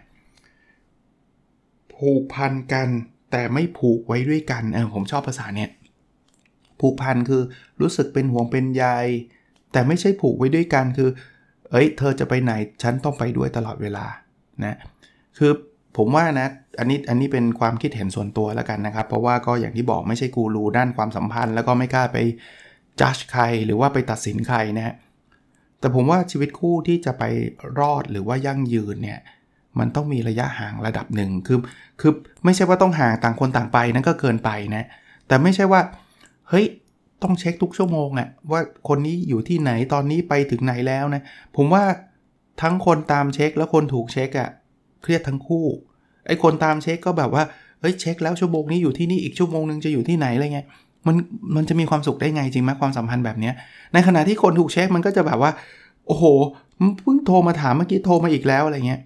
[1.95, 2.89] ผูกพันกัน
[3.31, 5.71] แต่ไม่ผูกไว้ด้วยกันเออผมชอบภาษาเนี่ย
[6.81, 7.43] ผูกพันคือ
[7.81, 8.85] รู้สึกเป็นห่วงเป็นใย
[9.73, 11.11] แต่ไม่ใช่ผูกไว้ด้วยกันคือ
[11.71, 14.07] เอ้ย เธอจะไปไหนฉันต้องไปด้วยตลอดเวลา
[14.65, 14.77] นะ
[15.39, 15.53] คือ
[15.97, 22.19] ผมว่านะอันนี้อันนี้เป็นความคิดเห็นส่วนตัวแล้วกันนะครับ เพราะว่าก็อย่างที่บอกไม่ใช่กูรูด้านความสัมพันธ์ แล้วก็ไม่กล้าไป
[23.01, 24.95] จัดใครหรือว่าไปตัดสินใครนะฮะ
[25.81, 27.25] แต่ผมว่าชีวิตคู่ที่จะไป
[27.79, 29.21] รอดหรือว่ายั่งยืนเนี่ย
[29.81, 31.59] มันต้องมีระยะห่างระดับหนึ่งคือ
[32.01, 32.13] คือ
[32.45, 34.85] ไม่ใช่ว่าต้องห่างต่างคนต่างไปนั่นก็เกินไปนะ
[35.27, 35.81] แต่ไม่ใช่ว่า
[36.49, 36.67] เฮ้ย
[37.23, 41.23] ต้องเช็คทุกชั่วโมงอะว่าคนนี้อยู่ที่ไหนตอนนี้ไปถึงไหนแล้วนะ
[41.57, 41.85] ผมว่า
[42.63, 44.49] ทั้งคนตามเช็คและคนถูกเช็คอะ
[45.03, 45.67] เครียดทั้งคู่
[46.27, 47.45] ไอ้คนตามเช็คก็แบบว่า
[47.81, 50.67] เฮ้ยเช็คแล้วชั่วโมงนี้อยู่ที่นี่อีกชั่วโมงนึงจะอยู่ที่ไหนอะไรเงี้ย
[51.07, 51.17] มัน
[51.57, 53.51] มันจะมีความสุขได้ไงจริงไหมความสัมพันธ์แบบนี้
[53.93, 55.51] ในขณะที่คนถูกเช็คมันก็จะแบบว่า
[56.07, 56.25] โอ้โห
[57.03, 59.01] เพิ่งโทรมาถามเมื่อกี้โทรมาอีกแล้วอะไรเงี้ย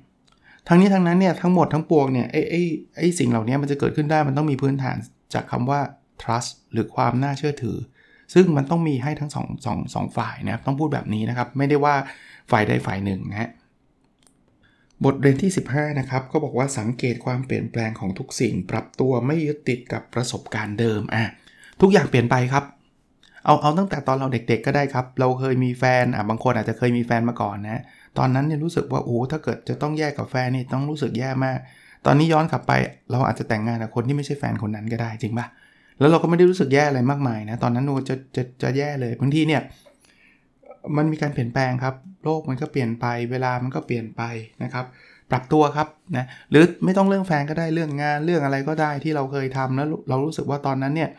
[0.68, 2.62] ทั้งนี้ทั้งนั้นเนี่ยทั้งหมดทั้งปวงเนี่ยไอ้ไอ้
[2.98, 4.96] ไอ้สิ่งเหล่านี้มันจะเกิดขึ้นได้มันต้องมีพื้นฐาน
[5.34, 5.80] จากคำว่า
[6.22, 7.76] trust หรือความน่าเชื่อถือ
[8.34, 11.94] ซึ่งมันต้องมีให้ทั้งสองสองสองฝ่ายนะครับต้องพูดแบบนี้นะครับ ไม่ได้ว่า
[12.50, 13.50] ฝ่ายใดฝ่ายหนึ่งนะฮะ
[15.04, 21.24] บทเรียนที่ 15 นะครับ ก็บอกว่าสังเกตความเปลี่ยนแปลงของทุกสิ่ง ปรับตัวไม่ยึดติดกับประสบการณ์เดิมอะ
[21.80, 22.64] ทุกอย่างเปลี่ยนไปครับ
[23.44, 27.82] เอาเอาตั้งแต่ตอนเราเด็กๆก็ได้ครับ เราเคยมีแฟนอะบางคนอาจจะเคยมีแฟนมาก่อนนะ
[28.18, 31.58] ตอนนั้นเนี่ยรู้สึกว่าโอ้ถ้าเกิดจะต้องแยกกับแฟนนี่ต้องรู้สึกแย่มาก
[32.06, 32.72] ตอนนี้ย้อนกลับไป
[33.10, 35.46] เราอาจจะแต่งงานกับคนที่ไม่ใช่แฟนคนนั้นก็ได้จริงปะ
[35.98, 39.62] แล้วเราก็ไม่ได้รู้สึกแย่อะไรมากมายนะตอนนั้นโนจะจะจะแย่เลยบางทีเนี่ย
[40.96, 41.94] มันมีการเปลี่ยนแปลงครับ
[42.24, 44.22] โลกมันก็เปลี่ยนไป เวลามันก็เปลี่ยนไป
[44.62, 44.84] นะครับ
[45.30, 51.10] ปรับตัวครับนะหรือไม่ต้องเรื่องแฟนก็ได้เรื่องงานเรื่องอะไรก็ได้ที่เราเคยทำแล้วเรารู้สึกว่าตอนนั้นเนี่ย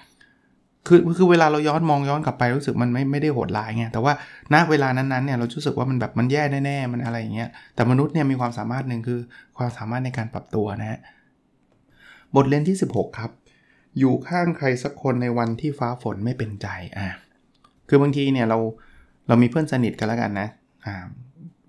[0.88, 4.13] คือคือเวลาเราย้อนมองย้อนกลับไปรู้สึกมันไม่ไม่ได้โหดร้ายไงแต่ว่า
[4.54, 9.20] ณเวลานั้นๆเนี่ยเรารู้สึกว่ามันแบบมันแย่แน่ๆมันอะไรอย่างเงี้ยแต่มนุษย์เนี่ยมีความสามารถหนึ่งคือ
[9.58, 11.00] ความสามารถในการปรับตัวนะฮะ
[12.36, 13.32] บทเรียนที่ 16 ครับ
[14.00, 16.67] อยู่ข้างใครสักคนในวันที่ฟ้าฝนไม่เป็นใจ
[16.98, 17.08] อ่า
[17.89, 18.58] คือบางทีเนี่ยเรา
[19.28, 20.48] เรามีเพื่อนสนิทกันแล้วกันนะ
[20.86, 20.96] อ่า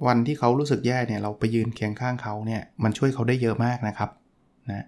[0.06, 4.10] วันที่เขารู้สึกแย่เนี่ยเราไปยืนเคียงข้างเขาเนี่ยมันช่วยเขาได้เยอะมากนะครับ
[4.70, 4.84] นะ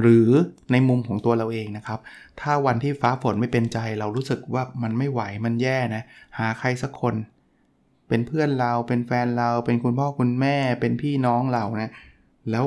[0.00, 0.28] หรือ
[0.72, 1.98] ในมุมของตัวเราเองนะครับ
[2.40, 6.02] ถ้าวันที่ฟ้าฝนไม่เป็นใจเรารู้สึกว่ามันไม่ไหวมันแย่นะ
[6.38, 7.14] หาใครสักคน
[8.08, 11.90] เป็นเพื่อนเราเป็นแฟนเรา เป็นคุณพ่อคุณแม่ เป็นพี่น้องเรานะ
[12.50, 12.64] แล้ว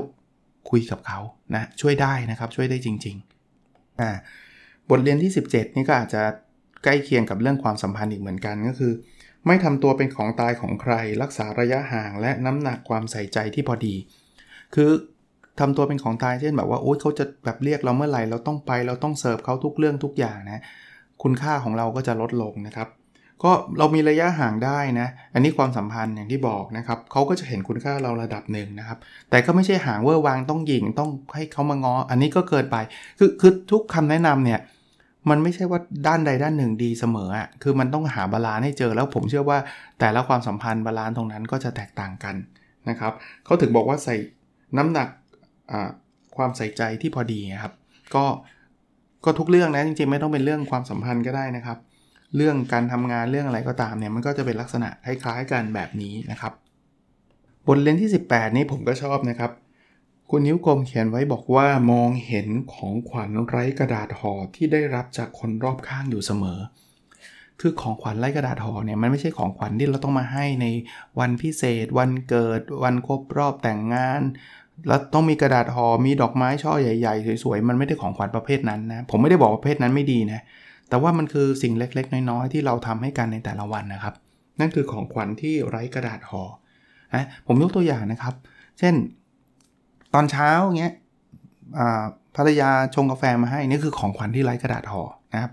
[0.70, 1.20] คุยกับเขา
[1.56, 4.12] นะ ช่วยได้นะครับช่วยได้จริงๆอ่า
[4.90, 6.22] บทเรียนที่ 17 นี่ก็อาจจะ
[6.84, 8.94] ใกล้เคียงกับเรื่องความสัมพันธ์อีกเหมือนกันก็คือ
[9.48, 13.96] ไม่ทำตัวเป็นของตายของใคร รักษาระยะห่างและน้ำหนักความใส่ใจที่พอดี
[14.76, 14.92] คือ
[15.60, 20.62] ทำตัวเป็นของตายเช่นแบบว่าโอ๊ยเขาจะแบบเรียกเราเมื่อไหร่เราต้องไปเราต้องเสิร์ฟเขาทุกเรื่องทุกอย่างนะ
[21.24, 22.88] คุณค่าของเราก็จะลดลงนะครับ
[23.44, 28.98] ก็เรามีระยะห่างได้นะอันนี้ความสัมพันธ์อย่างที่บอกนะครับเขาก็จะเห็นคุณค่าเราระดับหนึ่งนะครับ
[29.30, 32.78] แต่ก็ไม่ใช่ห่างเวอร์วางต้องหยิงต้องให้เขามาง้อ อันนี้ก็เกินไป
[33.20, 34.60] คือคือทุกคำแนะนำเนี่ย
[35.30, 39.58] มันไม่ใช่ว่าด้านใดด้านหนึ่งดีเสมออะคือมันต้องหา balance ให้เจอแล้วผมเชื่อว่า
[40.00, 42.36] แต่ละความสัมพันธ์ balance ตรงนั้นก็จะแตกต่างกัน
[42.90, 43.14] นะครับ
[43.46, 44.16] เขาถึงบอกว่าใส่
[44.78, 45.08] น้ำหนัก
[46.38, 47.74] ความใส่ใจที่พอดีครับ
[48.16, 48.26] ก็
[49.26, 51.78] ก็ทุกเรื่องนะจริงๆไม่ต้องเป็นเรื่องความสัมพันธ์ก็ได้นะครับ
[52.36, 56.54] เรื่องการทำงานเรื่องอะไรก็ตามเนี่ยมันก็จะเป็นลักษณะคล้ายๆกันแบบนี้นะครับ
[57.68, 59.52] บทเรียนที่ 18 นี้ผมก็ชอบนะครับ
[60.30, 66.60] คุณนิ้วกลมเขียนไว้บอกว่ามองเห็นของขวัญไร้กระดาษห่อที่ได้รับจากคนรอบข้างอยู่เสมอ
[67.62, 70.66] คือของขวัญไร้กระดาษห่อเนี่ยมันไม่ใช่ของขวัญที่เราต้องมาให้ใน
[71.20, 74.22] วันพิเศษ วันเกิด วันครบรอบแต่งงาน
[74.88, 80.42] แล้วต้องมีกระดาษห่อมีดอกไม้ช่อใหญ่ ๆ สวยๆ มันไม่ได้ของขวัญประเภทนั้นนะ ผมไม่ได้บอกประเภทนั้นไม่ดีนะ
[80.90, 84.14] แต่ว่ามันคือสิ่งเล็กๆ น้อยๆ ที่เราทำให้กันในแต่ละวันนะครับ
[84.60, 86.44] นั่นคือของขวัญที่ไร้กระดาษห่อ
[87.16, 88.34] นะผมยกตัวอย่างนะครับ
[88.80, 88.94] เช่น
[90.14, 90.94] ตอนเช้าเงี้ย
[92.36, 95.52] ภรรยาชงกาแฟมาให้นี่คือของขวัญที่ไร้กระดาษห่อนะครับ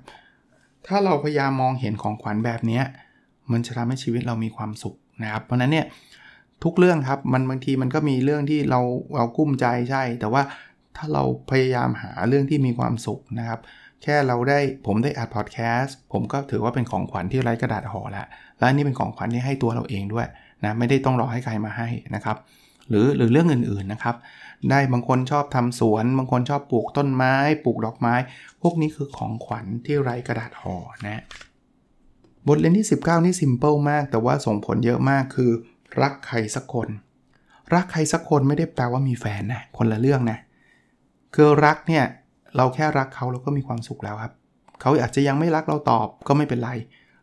[0.87, 2.81] ถ้าเราพยายามมองเห็นของขวัญแบบนี้
[3.53, 5.87] มันจะทำให้ชีวิตเรามีความสุขนะครับ เพราะนั้นเนี่ย
[6.65, 8.81] ทุกเรื่องครับมันบางทีมันก็มีเรื่องที่เรา
[9.17, 10.43] เรากุ้มใจใช่ แต่ว่า
[10.97, 13.61] ถ้าเราพยายามหาเรื่องที่มีความสุขนะครับ
[14.03, 18.27] แค่เราได้ผมได้อัดพอดแคสต์ผมก็ถือว่าเป็นของขวัญที่ไร้กระดาษห่อล้ว
[18.59, 20.27] และนี่เป็นของขวัญที่ให้ตัวเราเองด้วย
[20.65, 22.37] นะไม่ได้ต้องรอให้ใครมาให้นะครับ
[22.89, 24.17] หรือหรือเรื่องอื่นๆนะครับ
[24.71, 28.15] ได้บางคนชอบทำสวน บางคนชอบปลูกต้นไม้ ปลูกดอกไม้
[28.63, 31.23] พวกนี้คือของขวัญที่ไร้กระดาษห่อนะ
[32.49, 35.51] บทเรียนที่ 19 นี่ซิมเปิลมาก แต่ว่าส่งผลเยอะมากคือ
[36.03, 36.89] รักใครสักคน
[37.75, 40.39] รักใครสักคนไม่ได้แปลว่ามีแฟนนะคนละเรื่องนะ
[41.35, 42.05] คือรักเนี่ย
[42.57, 44.33] เราแค่รักเขาเราก็มีความสุขแล้วครับ
[44.81, 46.71] เขาอาจจะยังไม่รักเราตอบก็ไม่เป็นไร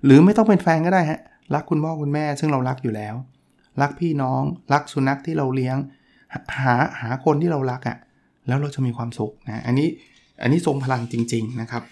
[0.05, 1.19] หรือไม่ต้องเป็นแฟนก็ได้ฮะ
[1.53, 3.15] รักคุณพ่อคุณแม่ซึ่งเรารักอยู่แล้ว
[3.81, 4.41] รักพี่น้อง
[4.73, 5.77] รักสุนัขที่เราเลี้ยง
[6.60, 7.97] หาหาคนที่เรารักอะ่ะ
[8.47, 9.88] แล้วเราจะมีความสุขนะอันนี้
[10.41, 11.84] อันนี้ทรงพลังจริง ๆนะครับ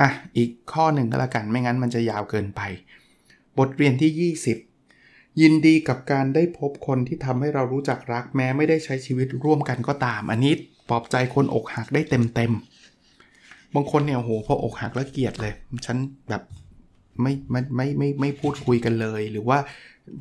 [0.00, 2.60] อะอีกข้อหนึ่งก็แล้วกันไม่งั้นมันจะยาวเกินไป
[3.58, 4.71] บทเรียนที่ 20
[5.40, 10.52] ยินดีกับการได้พบคนที่ทำให้เรารู้จักรักแม้ไม่ได้ใช้ชีวิตร่วมกันก็ตาม อันนี้
[10.88, 12.52] ปลอบใจคนอกหักได้เต็มเต็ม
[13.74, 15.52] บางคนเนี่ยโหพออกหักแล้วเกลียดเลย
[15.86, 15.96] ฉัน
[16.28, 16.42] แบบ
[17.22, 19.58] ไม่ไม่ไม่ไม่ไม่พูดคุยกันเลย หรือว่า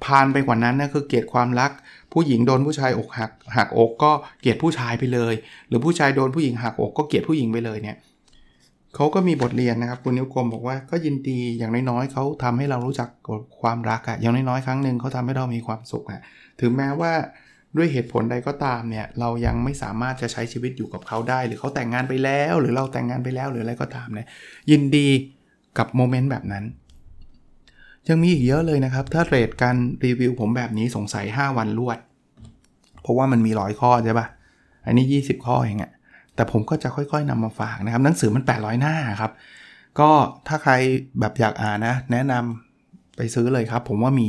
[0.03, 1.71] พานไปกว่านั้นนะคือเกลียดความรัก
[2.13, 5.33] ผู้หญิงโดนผู้ชายอกหักหักอกก็เกลียดผู้ชายไปเลย
[5.67, 7.97] หรือผู้ชายโดนผู้หญิงหักอกก็เกลียดผู้หญิงไปเลยเนี่ย
[8.95, 13.09] เขาก็มีบทเรียนนะครับคุณนิ้วกลมบอกว่าก็ยินดีอย่างน้อยๆเขาทำให้เรารู้จัก
[13.61, 16.21] ความรักอะอย่างน้อยๆครั้งหนึ่งเขาทำให้เรามีความสุขอะ
[16.61, 17.13] ถึงแม้ว่า
[17.77, 24.27] ด้วยเหตุผลใดก็ตามเนี่ยเรายังไม่สามารถจะใช้ชีวิตอยู่กับเขาได้ หรือเขาแต่งงานไปแล้ว หรือเราแต่งงานไปแล้วหรืออะไรก็ตามเนี่ย
[24.71, 25.07] ยินดี
[25.77, 26.63] กับโมเมนต์แบบนั้น
[28.09, 29.75] ยังมีอีกเยอะเลยนะครับ ถ้าเรทการ
[30.05, 31.97] รีวิวผมแบบนี้สงสัย 5 วันรวด
[33.01, 34.27] เพราะว่ามันมีร้อยข้อใช่ปะ
[34.85, 35.91] อันนี้ 20 ข้อเองอะ
[36.41, 39.31] แต่ผมก็จะค่อยๆนำมาฝากนะครับ หนังสือมัน 800 หน้าครับ
[39.99, 40.09] ก็
[40.47, 40.73] ถ้าใคร
[41.19, 44.27] แบบอยากอ่านนะ แนะนำไปซื้อเลยครับ ผมว่ามี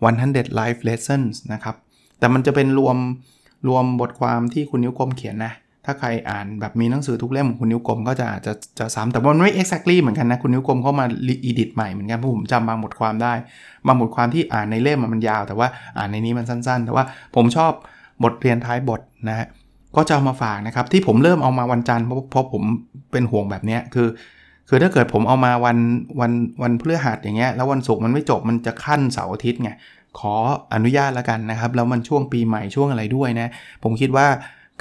[0.00, 1.74] 100 life lessons นะครับ
[2.18, 2.96] แต่มันจะเป็นรวม
[3.68, 5.52] รวมบทความที่คุณนิ้วกลมเขียนนะ
[5.84, 11.04] ถ้าใครอ่านแบบมีหนังสือทุกเล่มของคุณนิ้วกลมก็จะจะจะซ้ำแต่มันไม่ exactly เหมือนกันนะ คุณนิ้วกลมเข้ามา
[11.48, 13.32] edit ใหม่เหมือนกันเพราะผมจำบางบทความได้
[13.86, 17.04] บางบทความที่อ่านในเล่มมันยาว แต่ว่าอ่านในนี้มันสั้น ๆ แต่ว่า
[17.36, 17.72] ผมชอบ
[18.24, 19.48] บทเรียนท้ายบทนะฮะ
[19.96, 22.62] ก็จะเอามาฝากนะครับที่ผมเริ่มเอามาวันจันทร์เพราะผม
[23.12, 24.08] เป็นห่วงแบบนี้คือ
[24.68, 25.78] คือถ้าเกิดผมเอามาวัน
[26.20, 26.32] วัน
[26.62, 29.70] วันพฤหัสอย่างเงี้ยแล้ววันศุกร์มันไม่จบมันจะขั้นเสาร์อาทิตย์ไง
[30.18, 30.34] ขอ
[30.74, 33.48] อนุญาตแล้วกันนะครับ แล้วมันช่วงปีใหม่ช่วงอะไรด้วยนะ
[33.82, 34.26] ผมคิดว่า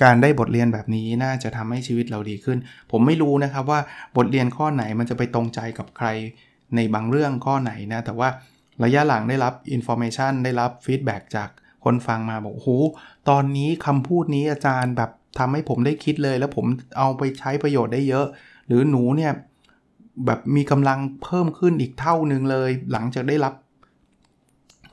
[0.04, 2.58] การได้บทเรียนแบบนี้น่าจะทำให้ชีวิตเราดีขึ้น
[2.92, 3.80] ผมไม่รู้นะครับว่า
[4.18, 6.08] บทเรียนข้อไหนมันจะไปตรงใจกับใคร
[6.76, 8.30] ในบางเรื่องข้อไหนนะ แต่ว่า
[8.84, 11.50] ระยะหลังได้รับ information ได้รับ feedback จาก
[11.86, 12.70] คนฟังมาบอกโอ้โห
[13.30, 16.66] ตอนนี้คำพูดนี้อาจารย์แบบทำให้ผมได้คิดเลย แล้วผม
[16.98, 18.26] เอาไปใช้ประโยชน์ได้เยอะ
[18.68, 19.32] หรือหนูเนี่ย
[20.26, 23.54] แบบมีกำลังเพิ่มขึ้นอีกเท่านึงเลย หลังจากได้รับ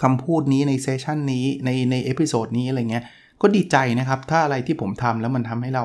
[0.02, 3.04] คำพูดนี้ใน session นี้ในใน episode นี้อะไรเงี้ย
[3.40, 5.84] ก็ดีใจนะครับ ถ้าอะไรที่ผมทำแล้วมันทำให้เรา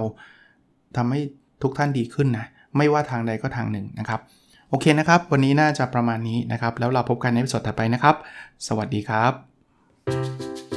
[0.98, 1.20] ทำให้
[1.64, 2.46] ทุกท่านดีขึ้นนะ
[2.78, 4.20] ไม่ว่าทางใดก็ทางหนึ่งนะครับ
[4.70, 8.16] โอเคนะครับ วันนี้น่าจะประมาณนี้นะครับ แล้วเราพบกันใน episode ถัดไปนะครับ
[8.68, 10.77] สวัสดีครับ